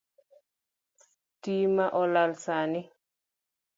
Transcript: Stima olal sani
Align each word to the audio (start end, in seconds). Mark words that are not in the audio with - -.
Stima 1.37 1.85
olal 2.01 2.31
sani 2.43 2.81